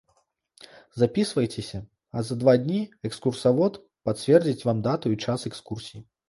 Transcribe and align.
Запісвайцеся, 1.01 1.81
а 2.15 2.23
за 2.29 2.37
два 2.43 2.55
дні 2.63 2.79
экскурсавод 3.11 3.79
пацвердзіць 4.11 4.65
вам 4.71 4.83
дату 4.89 5.13
і 5.15 5.21
час 5.29 5.39
экскурсіі. 5.53 6.03